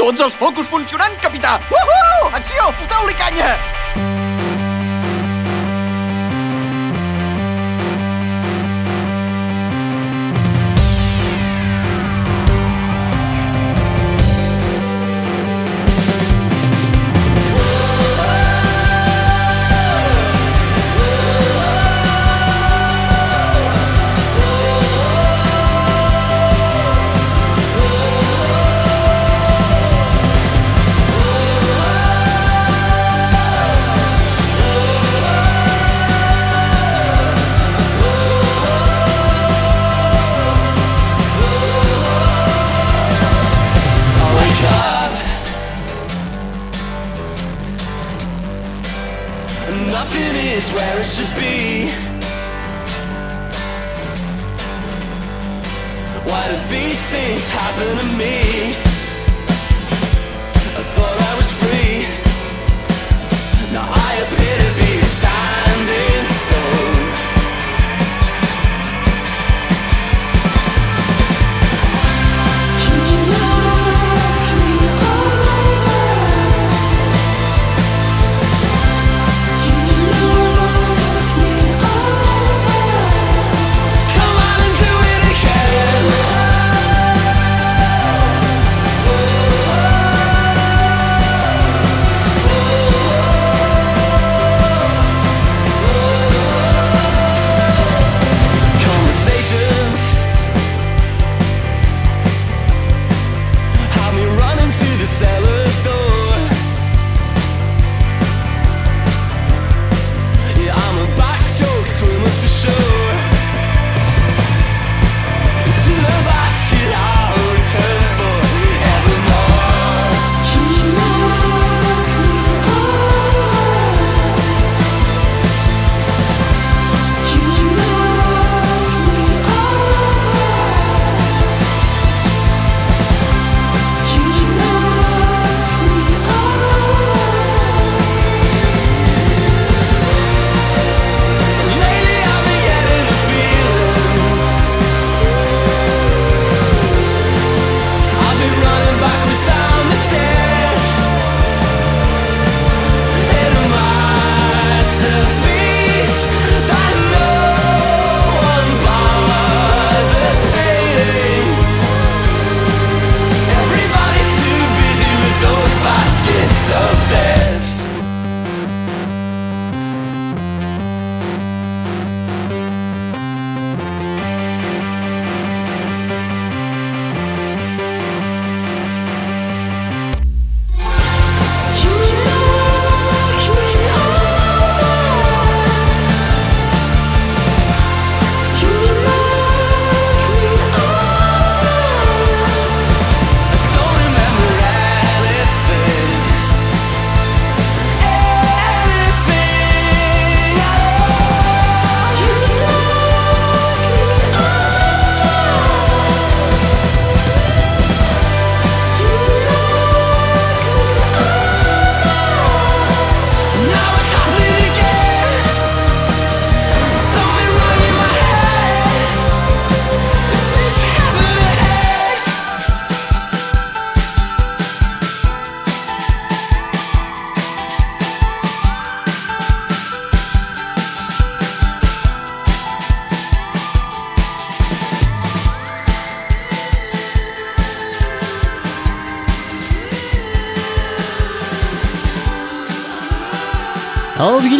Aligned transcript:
Tots 0.00 0.22
els 0.24 0.36
focus 0.40 0.70
funcionant, 0.72 1.12
capità! 1.20 1.58
Uhu! 1.68 2.30
Acció! 2.40 2.72
Foteu-li 2.80 3.20
canya! 3.20 3.52
Nothing 49.70 50.34
is 50.34 50.68
where 50.72 50.98
it 50.98 51.06
should 51.06 51.34
be. 51.36 51.90
Why 56.28 56.48
do 56.48 56.56
these 56.68 57.00
things 57.06 57.48
happen 57.50 57.98
to 57.98 58.06
me? 58.18 58.74
I 60.78 60.82
thought 60.94 61.16
I 61.30 61.32
was 61.36 61.50
free. 61.60 61.94
Now 63.72 63.86
I 63.88 64.10
appear 64.24 64.56
to 64.58 64.70
be 64.80 64.89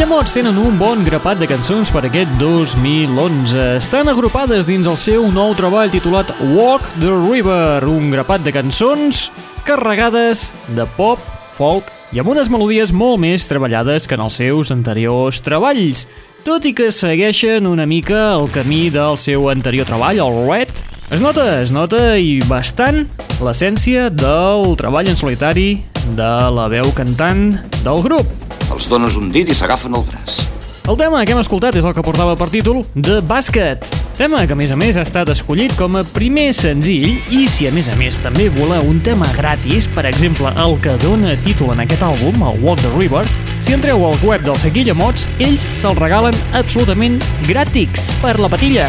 Guillemots 0.01 0.33
tenen 0.33 0.57
un 0.57 0.79
bon 0.81 1.03
grapat 1.05 1.37
de 1.43 1.45
cançons 1.45 1.91
per 1.93 2.01
aquest 2.09 2.31
2011. 2.41 3.59
Estan 3.77 4.09
agrupades 4.09 4.65
dins 4.65 4.89
el 4.89 4.97
seu 4.97 5.27
nou 5.29 5.53
treball 5.53 5.93
titulat 5.93 6.31
Walk 6.55 6.87
the 7.03 7.11
River, 7.13 7.85
un 7.85 8.09
grapat 8.09 8.41
de 8.41 8.55
cançons 8.57 9.27
carregades 9.69 10.47
de 10.73 10.87
pop, 10.97 11.21
folk 11.59 11.93
i 12.17 12.23
amb 12.23 12.33
unes 12.33 12.49
melodies 12.49 12.95
molt 12.97 13.21
més 13.21 13.45
treballades 13.45 14.09
que 14.09 14.17
en 14.17 14.25
els 14.25 14.41
seus 14.41 14.73
anteriors 14.73 15.43
treballs, 15.45 16.07
tot 16.49 16.65
i 16.65 16.73
que 16.73 16.89
segueixen 16.97 17.69
una 17.69 17.85
mica 17.85 18.31
el 18.39 18.49
camí 18.57 18.87
del 18.89 19.21
seu 19.21 19.51
anterior 19.53 19.85
treball, 19.85 20.25
el 20.25 20.41
Red. 20.49 20.73
Es 21.13 21.21
nota, 21.21 21.45
es 21.61 21.77
nota 21.77 22.17
i 22.17 22.39
bastant 22.49 23.05
l'essència 23.45 24.09
del 24.09 24.79
treball 24.81 25.13
en 25.13 25.21
solitari 25.21 25.75
de 26.17 26.33
la 26.57 26.71
veu 26.73 26.89
cantant 26.97 27.51
del 27.85 28.09
grup. 28.09 28.60
Els 28.81 28.89
dones 28.89 29.13
un 29.21 29.27
dit 29.29 29.45
i 29.45 29.53
s'agafen 29.53 29.93
el 29.93 30.07
braç. 30.09 30.39
El 30.89 30.97
tema 30.97 31.19
que 31.29 31.35
hem 31.35 31.39
escoltat 31.43 31.77
és 31.77 31.85
el 31.85 31.93
que 31.93 32.01
portava 32.01 32.33
per 32.33 32.47
títol 32.49 32.79
The 32.97 33.19
Basket, 33.21 33.85
tema 34.17 34.47
que 34.49 34.55
a 34.57 34.57
més 34.57 34.71
a 34.73 34.79
més 34.81 34.97
ha 34.97 35.03
estat 35.05 35.29
escollit 35.29 35.75
com 35.77 35.99
a 36.01 36.03
primer 36.17 36.47
senzill 36.57 37.19
i 37.29 37.43
si 37.45 37.69
a 37.69 37.73
més 37.77 37.91
a 37.93 37.97
més 38.01 38.17
també 38.25 38.47
voleu 38.55 38.89
un 38.89 39.03
tema 39.05 39.29
gratis, 39.37 39.85
per 39.85 40.07
exemple 40.09 40.49
el 40.65 40.79
que 40.81 40.95
dona 41.05 41.35
títol 41.45 41.75
en 41.75 41.85
aquest 41.85 42.07
àlbum, 42.09 42.41
el 42.41 42.65
Walk 42.65 42.81
the 42.81 42.95
River, 42.95 43.21
si 43.61 43.77
entreu 43.77 44.01
al 44.09 44.17
web 44.25 44.49
del 44.49 44.57
Seguilla 44.63 44.97
Mods, 44.97 45.29
ells 45.37 45.69
te'l 45.85 46.01
regalen 46.01 46.41
absolutament 46.57 47.21
gratis 47.45 48.09
per 48.25 48.39
la 48.41 48.49
patilla. 48.49 48.89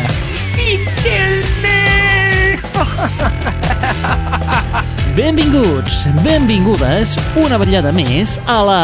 Benvinguts, 5.20 6.06
benvingudes, 6.24 7.20
una 7.44 7.60
vetllada 7.60 7.92
més 7.92 8.40
a 8.48 8.60
la... 8.64 8.82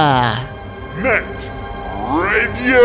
Net 1.08 1.24
Radio! 2.12 2.80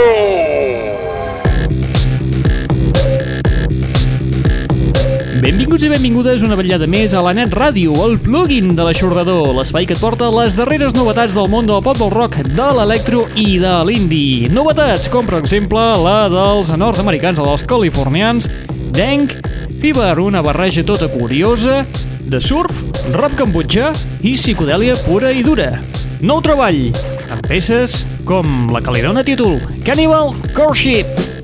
Benvinguts 5.43 5.83
i 5.83 5.91
benvingudes 5.91 6.45
una 6.47 6.55
vetllada 6.55 6.87
més 6.87 7.17
a 7.19 7.23
la 7.25 7.33
Net 7.35 7.51
Ràdio, 7.57 7.97
el 8.05 8.15
plugin 8.23 8.77
de 8.79 8.87
l'aixordador, 8.87 9.49
l'espai 9.57 9.89
que 9.91 9.97
et 9.97 10.03
porta 10.03 10.29
les 10.31 10.55
darreres 10.55 10.95
novetats 10.95 11.35
del 11.35 11.51
món 11.51 11.67
del 11.67 11.83
pop, 11.83 11.99
del 11.99 12.13
rock, 12.15 12.39
de 12.47 12.69
l'electro 12.79 13.25
i 13.35 13.57
de 13.59 13.73
l'indie. 13.89 14.53
Novetats 14.55 15.11
com, 15.11 15.27
per 15.27 15.41
exemple, 15.41 15.83
la 16.05 16.29
dels 16.31 16.71
nord-americans, 16.79 17.43
dels 17.43 17.67
californians, 17.67 18.47
Dank, 18.95 19.35
Fever, 19.83 20.15
una 20.23 20.45
barreja 20.47 20.87
tota 20.87 21.11
curiosa, 21.11 21.83
de 22.23 22.39
surf, 22.39 22.85
rap 23.19 23.35
cambutjà 23.41 23.91
i 24.23 24.37
psicodèlia 24.39 24.95
pura 25.09 25.35
i 25.35 25.43
dura. 25.43 25.73
Nou 26.23 26.39
treball, 26.39 26.93
amb 27.33 27.47
peces 27.51 28.05
com 28.27 28.69
la 28.73 28.83
que 28.83 28.95
li 28.95 29.03
dona 29.05 29.25
títol 29.27 29.59
Cannibal. 29.87 30.35
Falling 30.55 31.42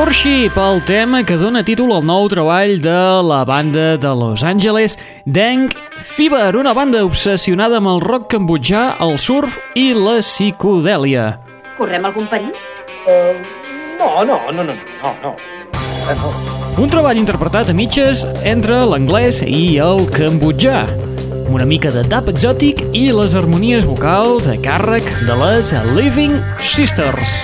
Corshi 0.00 0.48
pel 0.54 0.78
tema 0.88 1.18
que 1.28 1.36
dona 1.36 1.60
títol 1.60 1.90
al 1.92 2.06
nou 2.08 2.24
treball 2.32 2.78
de 2.80 3.00
la 3.20 3.42
banda 3.44 3.98
de 4.00 4.12
Los 4.16 4.40
Angeles, 4.40 4.94
Dank 5.28 5.74
Fever, 6.00 6.56
una 6.56 6.72
banda 6.72 7.02
obsessionada 7.04 7.76
amb 7.82 7.90
el 7.90 8.00
rock 8.00 8.30
cambutjà, 8.32 8.94
el 9.04 9.18
surf 9.20 9.58
i 9.76 9.90
la 9.92 10.22
psicodèlia. 10.24 11.26
Correm 11.76 12.08
algun 12.08 12.30
perill? 12.32 12.56
No, 14.00 14.24
no, 14.24 14.40
no, 14.48 14.64
no, 14.64 14.72
no, 14.72 15.14
no. 15.20 15.36
Un 16.80 16.88
treball 16.88 17.20
interpretat 17.20 17.68
a 17.68 17.76
mitges 17.76 18.24
entre 18.40 18.80
l'anglès 18.88 19.44
i 19.44 19.76
el 19.84 20.06
cambutjà, 20.16 20.86
amb 21.44 21.58
una 21.60 21.68
mica 21.68 21.92
de 21.92 22.08
tap 22.08 22.32
exòtic 22.32 22.86
i 22.96 23.10
les 23.12 23.36
harmonies 23.36 23.84
vocals 23.84 24.48
a 24.48 24.56
càrrec 24.64 25.12
de 25.28 25.42
les 25.44 25.76
Living 25.92 26.40
Sisters. 26.56 27.42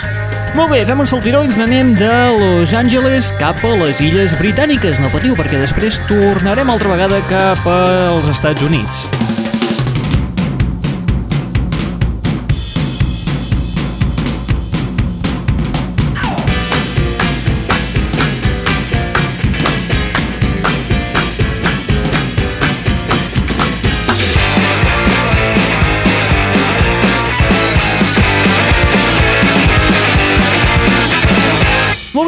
Molt 0.56 0.70
bé, 0.72 0.78
fem 0.88 1.02
un 1.02 1.08
saltiró 1.08 1.42
i 1.44 1.50
ens 1.50 1.58
n'anem 1.60 1.90
de 1.98 2.12
Los 2.38 2.72
Angeles 2.72 3.28
cap 3.36 3.60
a 3.60 3.74
les 3.82 4.00
Illes 4.00 4.32
Britàniques. 4.40 5.02
No 5.04 5.12
patiu, 5.12 5.36
perquè 5.36 5.60
després 5.60 6.00
tornarem 6.08 6.72
altra 6.72 6.96
vegada 6.96 7.20
cap 7.28 7.68
als 7.68 8.32
Estats 8.32 8.64
Units. 8.64 9.04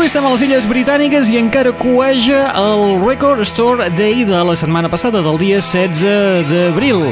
Estem 0.08 0.24
a 0.24 0.30
les 0.32 0.40
Illes 0.40 0.64
Britàniques 0.64 1.28
i 1.28 1.36
encara 1.36 1.68
coeja 1.76 2.46
el 2.56 2.94
Record 3.02 3.42
Store 3.44 3.90
Day 3.92 4.22
de 4.24 4.38
la 4.40 4.54
setmana 4.56 4.88
passada, 4.88 5.20
del 5.20 5.36
dia 5.36 5.58
16 5.60 6.48
d'abril. 6.48 7.02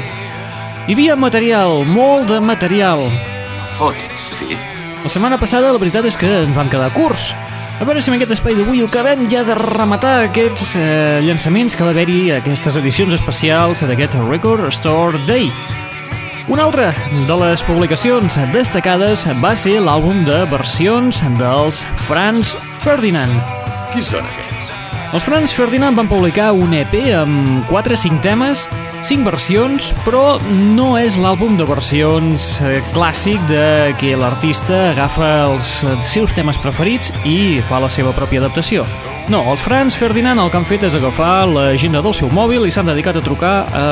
Hi 0.87 0.95
havia 0.95 1.17
material, 1.21 1.83
molt 1.85 2.31
de 2.31 2.38
material. 2.41 3.03
Fotis, 3.76 4.31
sí. 4.38 4.57
La 5.03 5.12
setmana 5.12 5.37
passada 5.37 5.75
la 5.75 5.83
veritat 5.83 6.09
és 6.09 6.17
que 6.17 6.31
ens 6.38 6.55
vam 6.57 6.71
quedar 6.73 6.88
curts. 6.97 7.35
A 7.76 7.85
veure 7.85 8.00
si 8.00 8.09
en 8.09 8.17
aquest 8.17 8.33
espai 8.38 8.57
d'avui 8.57 8.81
acabem 8.87 9.26
ja 9.29 9.43
de 9.45 9.59
rematar 9.59 10.15
aquests 10.31 10.71
eh, 10.81 11.19
llançaments 11.26 11.76
que 11.76 11.85
va 11.85 11.93
haver-hi, 11.93 12.31
aquestes 12.38 12.81
edicions 12.81 13.12
especials 13.19 13.85
d'aquest 13.85 14.17
Record 14.25 14.71
Store 14.73 15.21
Day. 15.29 15.50
Una 16.49 16.65
altra 16.65 16.95
de 17.29 17.38
les 17.43 17.61
publicacions 17.67 18.41
destacades 18.55 19.26
va 19.43 19.53
ser 19.59 19.83
l'àlbum 19.85 20.25
de 20.25 20.47
versions 20.49 21.21
dels 21.37 21.83
Franz 22.07 22.55
Ferdinand. 22.87 23.35
Qui 23.90 24.02
són 24.05 24.23
aquests? 24.28 24.69
Els 25.16 25.25
Franz 25.26 25.50
Ferdinand 25.55 25.99
van 25.99 26.07
publicar 26.07 26.52
un 26.55 26.71
EP 26.76 26.93
amb 27.19 27.66
4-5 27.66 28.21
temes, 28.23 28.62
5 29.07 29.26
versions, 29.26 29.88
però 30.05 30.37
no 30.76 30.93
és 31.00 31.16
l'àlbum 31.19 31.57
de 31.59 31.66
versions 31.66 32.47
eh, 32.62 32.78
clàssic 32.95 33.43
de 33.50 33.64
que 33.99 34.12
l'artista 34.19 34.93
agafa 34.93 35.33
els 35.49 35.73
seus 36.07 36.35
temes 36.37 36.62
preferits 36.62 37.11
i 37.26 37.59
fa 37.66 37.83
la 37.83 37.90
seva 37.90 38.14
pròpia 38.14 38.45
adaptació. 38.45 38.87
No, 39.33 39.43
els 39.50 39.66
Franz 39.66 39.99
Ferdinand 39.99 40.38
el 40.38 40.55
que 40.55 40.61
han 40.61 40.71
fet 40.71 40.87
és 40.87 40.95
agafar 40.95 41.49
l'agenda 41.50 42.05
del 42.07 42.14
seu 42.14 42.31
mòbil 42.31 42.69
i 42.69 42.75
s'han 42.75 42.87
dedicat 42.87 43.19
a 43.19 43.26
trucar 43.26 43.57
a 43.66 43.85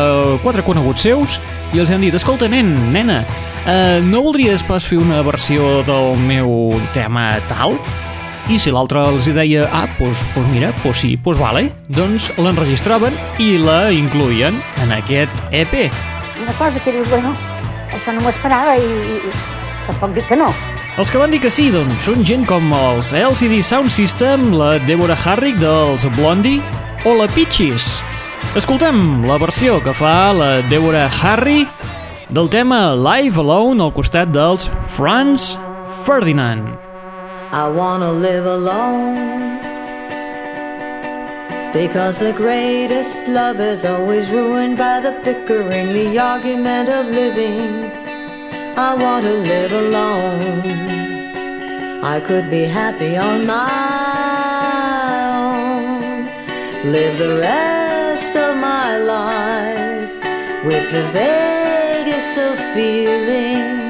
quatre 0.47 0.63
coneguts 0.63 1.03
seus 1.09 1.41
i 1.75 1.83
els 1.83 1.91
han 1.91 2.07
dit, 2.07 2.15
escolta, 2.15 2.47
nen, 2.47 2.71
nena, 2.95 3.25
eh, 3.67 3.99
no 4.07 4.23
voldries 4.23 4.63
pas 4.63 4.87
fer 4.87 5.03
una 5.03 5.25
versió 5.27 5.81
del 5.83 6.15
meu 6.31 6.71
tema 6.95 7.33
tal? 7.51 7.81
I 8.53 8.59
si 8.61 8.73
l'altre 8.75 9.01
els 9.09 9.25
deia, 9.33 9.65
ah, 9.73 9.87
doncs 9.97 10.21
pues, 10.35 10.47
mira, 10.53 10.69
doncs 10.83 11.01
sí, 11.01 11.15
doncs 11.17 11.41
vale, 11.41 11.65
doncs 11.89 12.29
l'enregistraven 12.37 13.17
i 13.41 13.55
la 13.57 13.89
incluïen 13.95 14.59
en 14.85 14.93
aquest 14.93 15.33
EP. 15.51 15.89
Una 16.43 16.53
cosa 16.59 16.83
que 16.85 16.93
dius, 16.93 17.09
bueno, 17.09 17.33
això 17.89 18.13
no 18.13 18.21
m'ho 18.21 18.33
esperava 18.35 18.77
i, 18.77 18.85
i 18.85 19.33
tampoc 19.89 20.13
dic 20.19 20.29
que 20.29 20.37
no. 20.37 20.53
Els 21.01 21.11
que 21.11 21.19
van 21.19 21.33
dir 21.33 21.41
que 21.43 21.51
sí, 21.51 21.71
doncs, 21.75 21.97
són 22.05 22.21
gent 22.23 22.45
com 22.47 22.69
els 22.77 23.15
LCD 23.17 23.65
Sound 23.65 23.91
System, 23.91 24.53
la 24.55 24.77
Deborah 24.85 25.19
Harrick 25.25 25.59
dels 25.59 26.05
Blondie 26.15 26.61
o 27.09 27.17
la 27.17 27.27
Peaches. 27.33 27.97
Escoltem 28.55 29.25
la 29.27 29.41
versió 29.41 29.81
que 29.83 29.97
fa 29.97 30.31
la 30.37 30.53
Deborah 30.69 31.09
Harry 31.25 31.65
del 32.29 32.53
tema 32.53 32.93
Live 32.95 33.41
Alone 33.41 33.83
al 33.83 33.97
costat 33.97 34.31
dels 34.37 34.69
Franz 34.87 35.55
Ferdinand. 36.05 36.94
I 37.55 37.69
wanna 37.69 38.11
live 38.11 38.47
alone. 38.47 39.61
Because 41.73 42.19
the 42.19 42.33
greatest 42.33 43.29
love 43.29 43.61
is 43.61 43.85
always 43.85 44.29
ruined 44.29 44.77
by 44.77 44.99
the 44.99 45.13
bickering, 45.23 45.93
the 45.93 46.19
argument 46.19 46.89
of 46.89 47.07
living. 47.07 47.93
I 48.77 48.95
want 48.97 49.25
to 49.25 49.35
live 49.53 49.71
alone. 49.71 50.63
I 52.03 52.19
could 52.19 52.51
be 52.51 52.65
happy 52.65 53.17
on 53.17 53.47
my 53.47 53.71
own. 55.47 56.91
Live 56.91 57.19
the 57.19 57.39
rest 57.39 58.35
of 58.35 58.57
my 58.57 58.99
life 58.99 60.11
with 60.65 60.91
the 60.91 61.05
vaguest 61.13 62.37
of 62.37 62.59
feeling. 62.75 63.84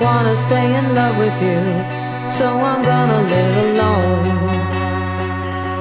Wanna 0.00 0.36
stay 0.36 0.74
in 0.78 0.94
love 0.94 1.16
with 1.18 1.40
you. 1.42 1.60
So 2.24 2.46
I'm 2.46 2.82
gonna 2.82 3.22
live 3.34 3.56
alone. 3.68 4.26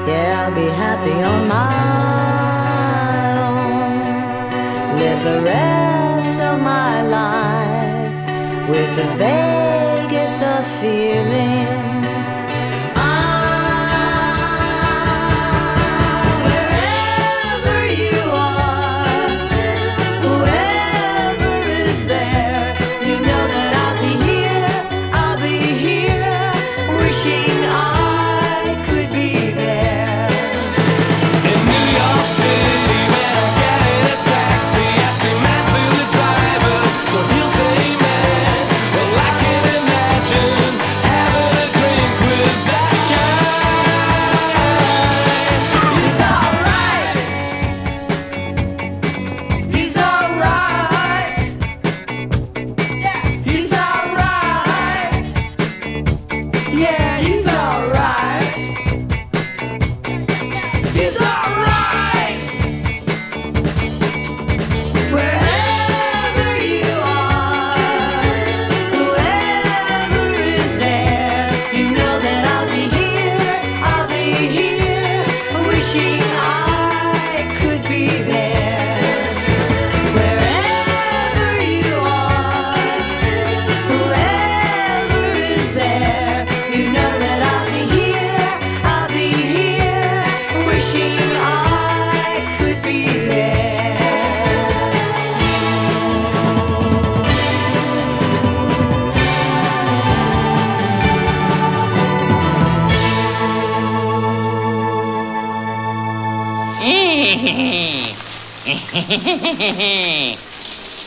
Yeah, 0.07 0.45
I'll 0.45 0.55
be 0.55 0.69
happy 0.85 1.17
on 1.31 1.47
my 1.47 1.73
own. 3.49 4.99
Live 4.99 5.21
the 5.23 5.41
rest 5.41 6.39
of 6.41 6.61
my 6.61 7.01
life 7.01 8.69
with 8.69 8.95
the 8.95 9.07
vaguest 9.23 10.41
of 10.41 10.65
feeling. 10.81 11.76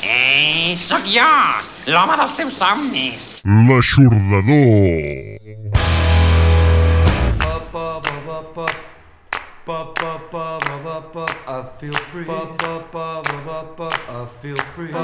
Eh, 0.03 0.77
sóc 0.79 1.03
jo, 1.11 1.27
l'home 1.91 2.15
dels 2.17 2.35
teus 2.39 2.55
somnis. 2.57 3.43
L'aixordador. 3.45 5.41
I 11.47 11.65
feel 11.79 11.93
free. 12.11 12.27
I 12.27 12.35
feel 12.61 12.81
free. 14.75 14.93
I 14.93 14.95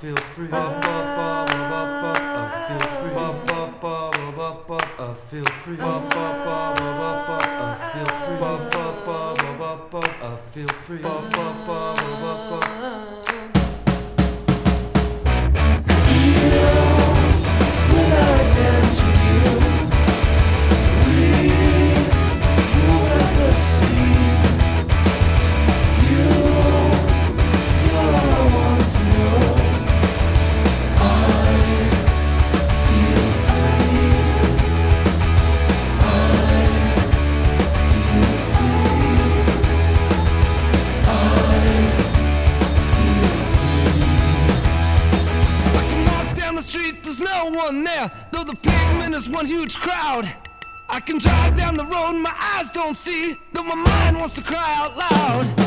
feel 0.00 0.16
free. 0.34 0.48
I 0.50 0.58
feel 2.68 2.84
free. 3.04 3.53
I 4.44 5.14
feel 5.30 5.44
free 5.44 5.78
I 5.80 7.84
feel 7.94 8.04
free 8.04 8.36
I 10.20 10.36
feel 10.52 10.68
free 10.68 11.00
road, 51.94 52.14
my 52.14 52.34
eyes 52.54 52.70
don't 52.70 52.94
see. 52.94 53.34
Though 53.52 53.64
my 53.64 53.74
mind 53.74 54.18
wants 54.18 54.34
to 54.34 54.42
cry 54.42 54.74
out 54.80 54.96
loud. 54.96 55.63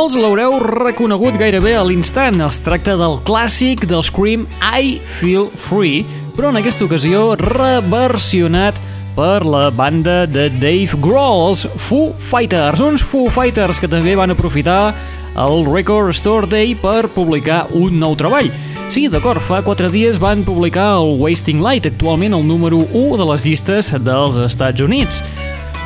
Molts 0.00 0.14
l'haureu 0.16 0.54
reconegut 0.64 1.36
gairebé 1.36 1.74
a 1.76 1.82
l'instant. 1.84 2.38
Es 2.46 2.56
tracta 2.64 2.94
del 2.96 3.18
clàssic 3.26 3.82
del 3.90 4.00
Scream 4.00 4.46
I 4.64 4.94
Feel 5.04 5.50
Free, 5.60 6.06
però 6.32 6.48
en 6.48 6.56
aquesta 6.56 6.86
ocasió 6.86 7.34
reversionat 7.36 8.78
per 9.12 9.44
la 9.44 9.66
banda 9.68 10.22
de 10.24 10.46
Dave 10.54 10.96
Grohl, 11.04 11.50
els 11.50 11.66
Foo 11.76 12.14
Fighters, 12.16 12.80
uns 12.80 13.04
Foo 13.04 13.28
Fighters 13.28 13.82
que 13.82 13.92
també 13.92 14.16
van 14.16 14.32
aprofitar 14.32 14.94
el 15.36 15.68
Record 15.68 16.16
Store 16.16 16.48
Day 16.48 16.72
per 16.80 17.10
publicar 17.12 17.66
un 17.76 18.00
nou 18.00 18.16
treball. 18.16 18.48
Sí, 18.88 19.04
d'acord, 19.12 19.44
fa 19.44 19.60
quatre 19.60 19.92
dies 19.92 20.16
van 20.16 20.48
publicar 20.48 20.94
el 21.02 21.18
Wasting 21.20 21.60
Light, 21.60 21.92
actualment 21.92 22.40
el 22.40 22.48
número 22.48 22.86
1 22.88 23.20
de 23.20 23.32
les 23.34 23.50
llistes 23.52 23.92
dels 24.00 24.40
Estats 24.48 24.80
Units. 24.80 25.20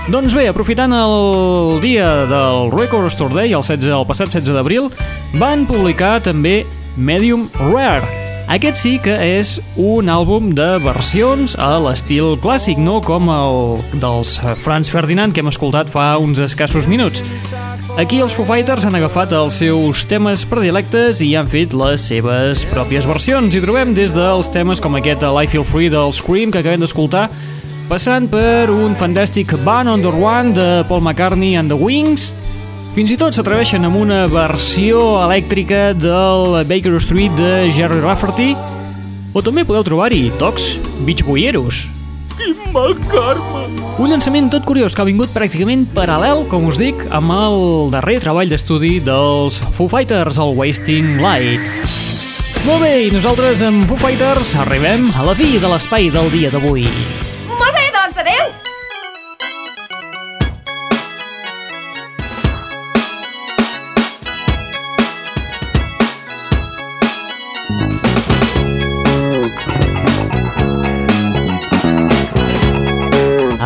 Doncs 0.05 0.35
bé, 0.37 0.43
aprofitant 0.51 0.93
el 0.93 1.79
dia 1.81 2.27
del 2.29 2.69
Record 2.75 3.09
Store 3.09 3.33
Day, 3.33 3.55
el, 3.57 3.63
16, 3.65 3.89
el 3.89 4.05
passat 4.05 4.29
16 4.29 4.53
d'abril, 4.53 4.91
van 5.41 5.65
publicar 5.65 6.19
també 6.21 6.67
Medium 7.01 7.47
Rare. 7.57 8.05
Aquest 8.53 8.83
sí 8.83 8.93
que 9.01 9.15
és 9.17 9.55
un 9.81 10.11
àlbum 10.13 10.51
de 10.53 10.75
versions 10.85 11.57
a 11.57 11.79
l'estil 11.81 12.35
clàssic, 12.45 12.77
no 12.77 12.99
com 13.01 13.33
el 13.33 13.81
dels 13.97 14.37
Franz 14.61 14.93
Ferdinand 14.93 15.33
que 15.33 15.41
hem 15.41 15.49
escoltat 15.49 15.89
fa 15.89 16.19
uns 16.21 16.43
escassos 16.45 16.85
minuts. 16.85 17.25
Aquí 17.97 18.21
els 18.21 18.37
Foo 18.37 18.45
Fighters 18.45 18.85
han 18.85 19.01
agafat 19.01 19.33
els 19.33 19.57
seus 19.65 20.05
temes 20.11 20.45
predilectes 20.51 21.25
i 21.25 21.33
han 21.33 21.49
fet 21.49 21.73
les 21.73 22.05
seves 22.13 22.69
pròpies 22.69 23.09
versions. 23.09 23.57
I 23.57 23.65
trobem 23.65 23.97
des 23.97 24.13
dels 24.13 24.53
temes 24.53 24.85
com 24.85 25.01
aquest 25.01 25.25
I 25.25 25.49
Feel 25.49 25.65
Free 25.65 25.89
del 25.89 26.13
Scream 26.13 26.53
que 26.53 26.61
acabem 26.61 26.85
d'escoltar 26.85 27.31
passant 27.89 28.27
per 28.31 28.71
un 28.73 28.95
fantàstic 28.97 29.53
Band 29.65 29.91
on 29.91 30.03
the 30.03 30.11
One 30.11 30.55
de 30.57 30.85
Paul 30.89 31.03
McCartney 31.03 31.57
and 31.59 31.71
the 31.71 31.77
Wings, 31.77 32.33
fins 32.95 33.11
i 33.13 33.19
tot 33.21 33.37
s'atreveixen 33.37 33.85
amb 33.85 33.99
una 34.01 34.25
versió 34.31 35.01
elèctrica 35.25 35.93
del 35.99 36.63
Baker 36.69 36.97
Street 37.03 37.35
de 37.39 37.71
Jerry 37.75 38.01
Rafferty, 38.05 38.55
o 39.35 39.43
també 39.43 39.67
podeu 39.67 39.85
trobar-hi 39.87 40.31
tocs 40.41 40.77
beach 41.05 41.25
boyeros. 41.27 41.89
Quin 42.39 42.57
mal 42.75 42.97
karma! 43.11 43.67
Un 43.99 44.11
llançament 44.11 44.49
tot 44.51 44.65
curiós 44.67 44.95
que 44.95 45.05
ha 45.05 45.09
vingut 45.09 45.35
pràcticament 45.35 45.85
paral·lel, 45.95 46.47
com 46.51 46.71
us 46.71 46.81
dic, 46.81 47.05
amb 47.15 47.35
el 47.35 47.93
darrer 47.95 48.21
treball 48.25 48.51
d'estudi 48.51 48.97
dels 49.05 49.61
Foo 49.77 49.91
Fighters, 49.91 50.41
el 50.43 50.57
Wasting 50.59 51.21
Light. 51.23 51.69
Molt 52.65 52.81
bé, 52.87 52.97
i 53.05 53.13
nosaltres 53.13 53.63
amb 53.67 53.87
Foo 53.91 54.01
Fighters 54.01 54.55
arribem 54.65 55.11
a 55.15 55.27
la 55.27 55.37
fi 55.39 55.57
de 55.61 55.71
l'espai 55.71 56.11
del 56.15 56.33
dia 56.33 56.55
d'avui. 56.55 56.89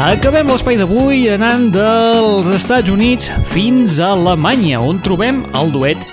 Acabem 0.09 0.49
l'espai 0.49 0.79
d'avui 0.81 1.27
anant 1.29 1.67
dels 1.69 2.47
Estats 2.57 2.89
Units 2.89 3.27
fins 3.53 3.99
a 4.01 4.15
Alemanya, 4.15 4.79
on 4.81 5.03
trobem 5.05 5.43
el 5.59 5.69
duet 5.75 6.07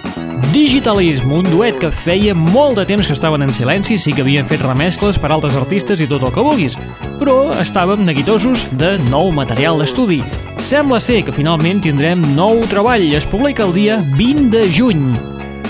Digitalism, 0.52 1.32
un 1.38 1.48
duet 1.48 1.78
que 1.80 1.94
feia 1.96 2.34
molt 2.36 2.76
de 2.76 2.84
temps 2.90 3.08
que 3.08 3.16
estaven 3.16 3.46
en 3.46 3.54
silenci, 3.56 3.96
sí 3.96 4.12
que 4.12 4.26
havien 4.26 4.50
fet 4.50 4.66
remescles 4.66 5.16
per 5.16 5.32
altres 5.32 5.56
artistes 5.56 6.04
i 6.04 6.10
tot 6.12 6.26
el 6.28 6.34
que 6.36 6.44
vulguis, 6.44 6.76
però 7.22 7.54
estàvem 7.62 8.04
neguitosos 8.04 8.66
de 8.76 8.98
nou 9.08 9.32
material 9.32 9.80
d'estudi. 9.80 10.20
Sembla 10.60 11.00
ser 11.00 11.22
que 11.24 11.36
finalment 11.36 11.80
tindrem 11.86 12.26
nou 12.36 12.66
treball, 12.68 13.08
es 13.16 13.24
publica 13.24 13.64
el 13.64 13.72
dia 13.80 14.02
20 14.20 14.52
de 14.58 14.66
juny. 14.76 15.08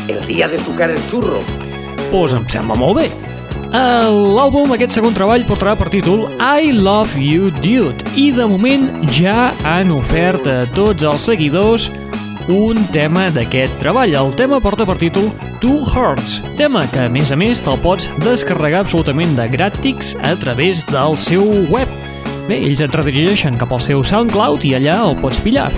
El 0.10 0.26
día 0.26 0.50
de 0.50 0.58
sucar 0.66 0.90
el 0.90 1.02
churro. 1.12 1.46
Pues 2.10 2.34
em 2.34 2.50
sembla 2.50 2.82
molt 2.82 3.04
bé. 3.04 3.25
L'àlbum, 3.76 4.72
aquest 4.72 4.94
segon 4.96 5.16
treball, 5.16 5.44
portarà 5.48 5.74
per 5.76 5.90
títol 5.92 6.30
I 6.40 6.72
Love 6.72 7.20
You 7.20 7.50
Dude 7.60 8.14
i 8.16 8.30
de 8.32 8.46
moment 8.48 8.86
ja 9.12 9.50
han 9.68 9.92
ofert 9.92 10.48
a 10.48 10.62
tots 10.76 11.04
els 11.04 11.26
seguidors 11.28 11.90
un 12.48 12.80
tema 12.94 13.26
d'aquest 13.36 13.76
treball. 13.82 14.16
El 14.16 14.32
tema 14.40 14.62
porta 14.64 14.86
per 14.88 14.96
títol 15.02 15.28
Two 15.60 15.82
Hearts, 15.92 16.38
tema 16.56 16.86
que 16.94 17.04
a 17.08 17.12
més 17.12 17.34
a 17.36 17.40
més 17.40 17.60
te'l 17.66 17.82
pots 17.84 18.08
descarregar 18.24 18.86
absolutament 18.86 19.36
de 19.36 19.50
gràtics 19.52 20.14
a 20.24 20.36
través 20.40 20.86
del 20.94 21.20
seu 21.20 21.44
web. 21.74 21.92
Bé, 22.48 22.62
ells 22.62 22.86
et 22.86 22.96
redirigeixen 22.96 23.60
cap 23.60 23.76
al 23.76 23.84
seu 23.84 24.06
SoundCloud 24.06 24.70
i 24.70 24.76
allà 24.80 25.02
el 25.10 25.20
pots 25.20 25.42
pillar. 25.44 25.72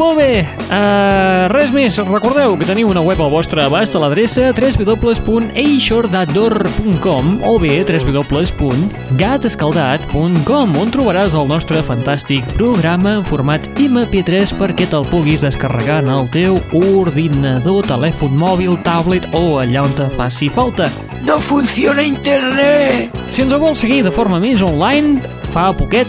Molt 0.00 0.16
bé, 0.16 0.46
uh, 0.72 1.44
res 1.52 1.68
més. 1.76 1.92
Recordeu 2.08 2.56
que 2.56 2.64
teniu 2.64 2.88
una 2.88 3.04
web 3.04 3.20
al 3.20 3.28
vostre 3.28 3.60
abast 3.66 3.92
a 3.92 4.00
l'adreça 4.00 4.48
www.eixordador.com 4.56 7.44
o 7.44 7.60
bé 7.60 7.84
www.gatescaldat.com 7.84 10.72
on 10.80 10.88
trobaràs 10.94 11.36
el 11.36 11.44
nostre 11.52 11.84
fantàstic 11.84 12.48
programa 12.56 13.12
en 13.18 13.24
format 13.28 13.60
MP3 13.76 14.56
perquè 14.56 14.88
te'l 14.88 15.04
puguis 15.12 15.44
descarregar 15.44 16.00
en 16.06 16.10
el 16.16 16.24
teu 16.32 16.56
ordinador, 16.80 17.84
telèfon 17.84 18.32
mòbil, 18.40 18.80
tablet 18.86 19.28
o 19.36 19.60
allà 19.60 19.84
on 19.84 19.92
te 20.00 20.08
faci 20.16 20.48
falta. 20.48 20.88
¡No 21.28 21.36
funciona 21.36 22.00
internet! 22.00 23.12
Si 23.28 23.44
ens 23.44 23.52
vols 23.52 23.84
seguir 23.84 24.00
de 24.08 24.12
forma 24.16 24.40
més 24.40 24.64
online, 24.64 25.20
fa 25.52 25.76
poquet, 25.76 26.08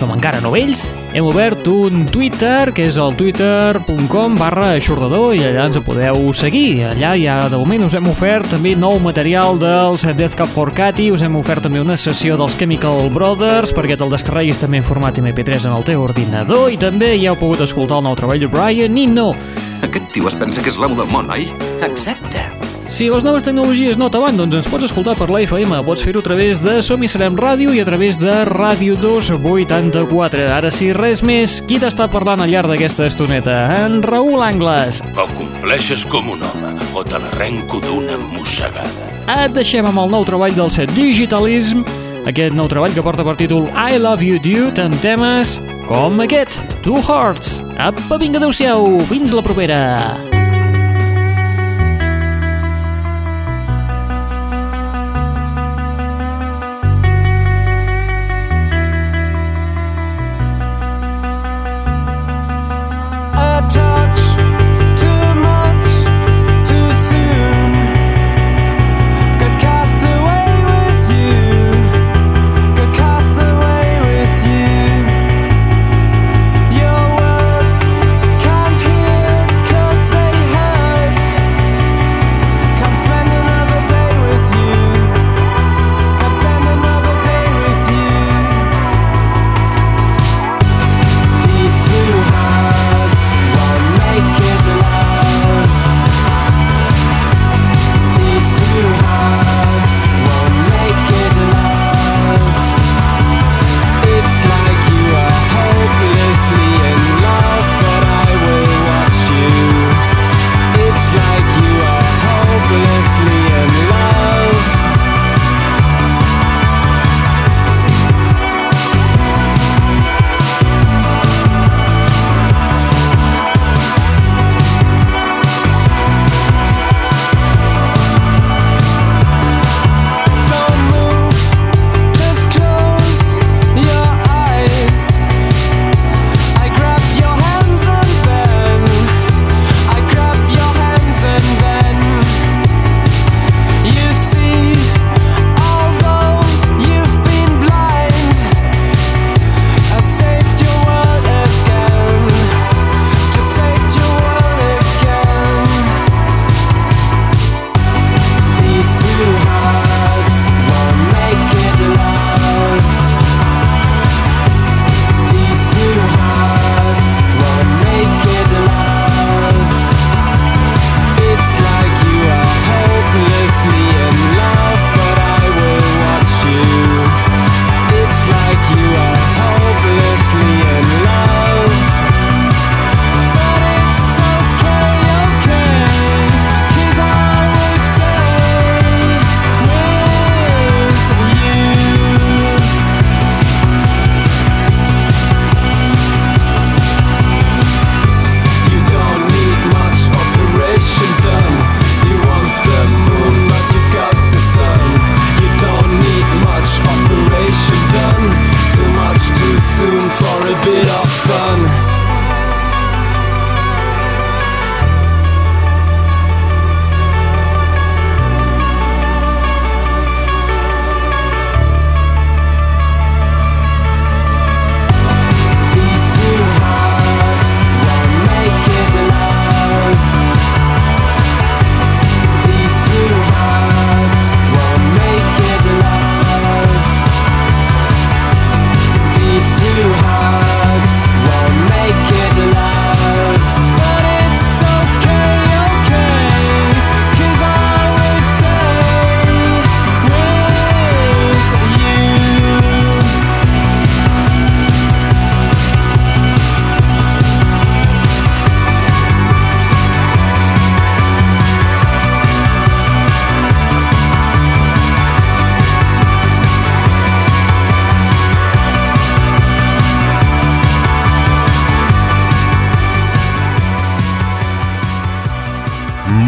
som 0.00 0.08
encara 0.16 0.40
novells, 0.40 0.88
hem 1.16 1.24
obert 1.24 1.64
un 1.72 2.04
Twitter, 2.12 2.74
que 2.76 2.84
és 2.90 2.96
el 3.00 3.14
twitter.com 3.16 4.34
barra 4.36 4.74
aixordador, 4.74 5.30
i 5.32 5.40
allà 5.48 5.64
ens 5.70 5.78
podeu 5.80 6.28
seguir. 6.36 6.84
Allà 6.90 7.14
ja, 7.16 7.36
de 7.48 7.56
moment, 7.56 7.86
us 7.86 7.96
hem 7.96 8.10
ofert 8.10 8.50
també 8.52 8.74
nou 8.76 8.98
material 9.00 9.56
dels 9.60 10.04
Death 10.18 10.36
Cup 10.36 10.52
for 10.52 10.74
Cathy, 10.76 11.08
us 11.14 11.24
hem 11.24 11.38
ofert 11.40 11.64
també 11.64 11.80
una 11.80 11.96
sessió 11.96 12.36
dels 12.36 12.58
Chemical 12.60 13.08
Brothers, 13.14 13.72
perquè 13.72 13.96
te'l 13.96 14.12
descarreguis 14.12 14.60
també 14.60 14.82
en 14.82 14.88
format 14.88 15.16
MP3 15.22 15.70
en 15.70 15.78
el 15.78 15.88
teu 15.88 16.04
ordinador, 16.04 16.68
i 16.74 16.76
també 16.80 17.14
ja 17.14 17.32
heu 17.32 17.40
pogut 17.40 17.64
escoltar 17.64 18.02
el 18.02 18.10
nou 18.10 18.18
treball 18.18 18.44
de 18.44 18.52
Brian 18.52 19.00
Eno. 19.00 19.30
Aquest 19.88 20.12
tio 20.12 20.28
es 20.28 20.36
pensa 20.36 20.60
que 20.60 20.68
és 20.74 20.76
l'amo 20.76 21.00
del 21.00 21.08
món, 21.08 21.32
oi? 21.32 21.48
Exacte. 21.86 22.55
Si 22.88 23.08
les 23.10 23.24
noves 23.26 23.42
tecnologies 23.42 23.98
no 23.98 24.06
t'avan, 24.14 24.36
doncs 24.38 24.54
ens 24.60 24.66
pots 24.70 24.86
escoltar 24.86 25.16
per 25.18 25.26
la 25.26 25.40
FM. 25.42 25.80
Pots 25.84 26.04
fer-ho 26.06 26.20
a 26.22 26.24
través 26.24 26.60
de 26.62 26.78
Som 26.86 27.02
i 27.02 27.08
Serem 27.10 27.34
Ràdio 27.34 27.72
i 27.74 27.80
a 27.82 27.86
través 27.88 28.20
de 28.22 28.30
Ràdio 28.46 28.94
284. 29.02 30.44
Ara 30.54 30.70
sí, 30.70 30.92
res 30.94 31.24
més. 31.26 31.58
Qui 31.66 31.80
t'està 31.82 32.06
parlant 32.12 32.44
al 32.44 32.52
llarg 32.52 32.70
d'aquesta 32.70 33.08
estoneta? 33.10 33.56
En 33.82 33.98
Raül 34.06 34.38
Angles. 34.44 35.02
O 35.18 35.26
compleixes 35.34 36.06
com 36.06 36.30
un 36.30 36.46
home 36.46 36.76
o 36.94 37.02
te 37.02 37.18
l'arrenco 37.18 37.82
d'una 37.82 38.20
mossegada. 38.30 39.10
Et 39.34 39.50
deixem 39.56 39.90
amb 39.90 40.04
el 40.04 40.14
nou 40.14 40.28
treball 40.28 40.54
del 40.54 40.70
set 40.70 40.94
Digitalism, 40.94 41.82
aquest 42.30 42.54
nou 42.54 42.70
treball 42.70 42.94
que 42.94 43.02
porta 43.02 43.26
per 43.26 43.34
títol 43.40 43.66
I 43.74 43.98
Love 43.98 44.22
You 44.22 44.38
Dude 44.38 44.86
amb 44.86 44.94
temes 45.02 45.58
com 45.90 46.22
aquest, 46.22 46.62
Two 46.86 47.02
Hearts. 47.02 47.60
Apa, 47.82 48.22
vinga, 48.22 48.38
adeu-siau, 48.38 48.96
fins 49.10 49.34
la 49.34 49.42
propera. 49.42 49.82
A 63.74 63.95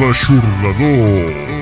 L'Aixordador. 0.09 1.58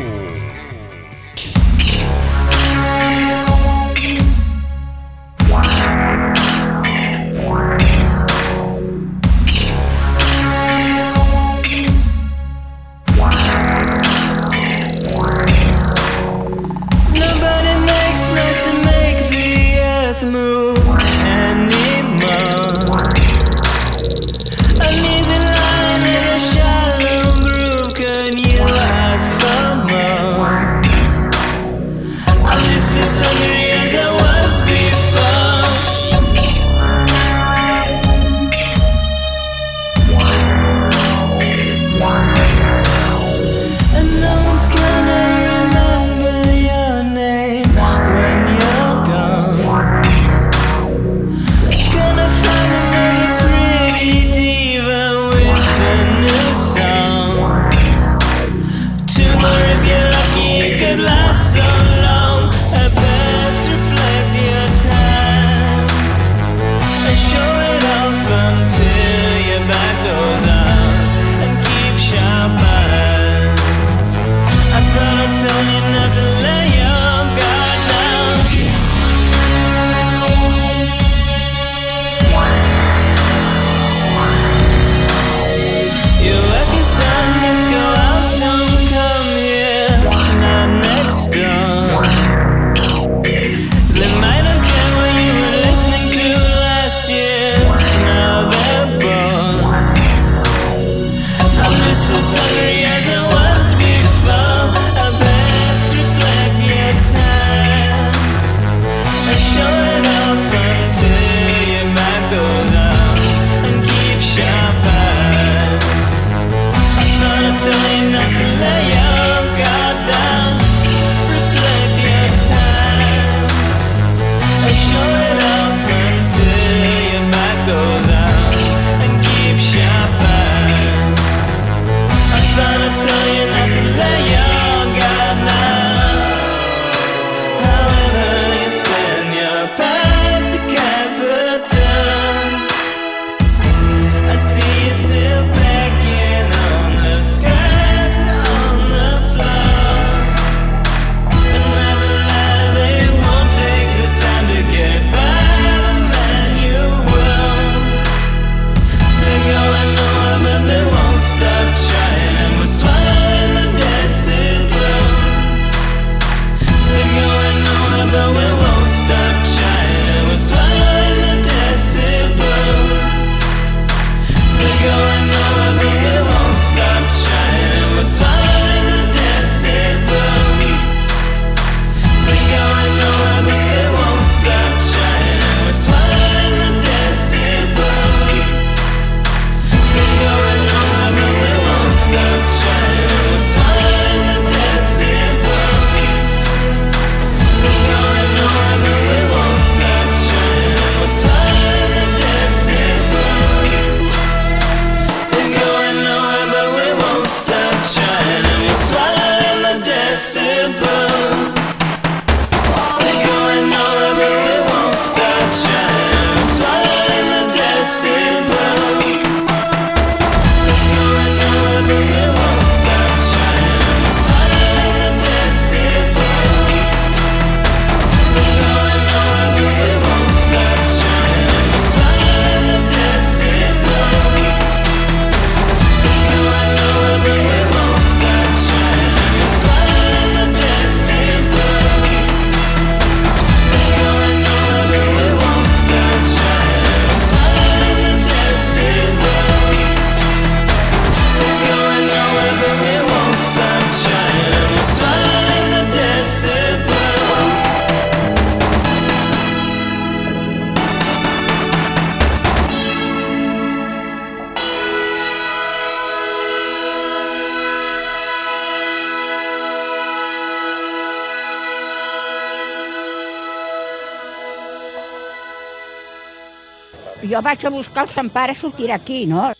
jo 277.37 277.43
vaig 277.45 277.65
a 277.67 277.71
buscar 277.71 278.07
el 278.07 278.13
Sant 278.13 278.29
Pare 278.33 278.55
sortirà 278.57 278.97
sortir 278.97 279.17
aquí, 279.21 279.27
no? 279.29 279.51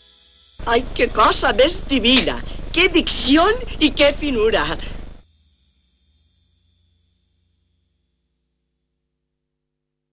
Ai, 0.65 0.83
que 0.97 1.07
cosa 1.13 1.53
més 1.53 1.77
divina! 1.89 2.39
Que 2.73 2.87
dicció 2.93 3.45
i 3.79 3.91
que 3.93 4.13
finura! 4.17 4.65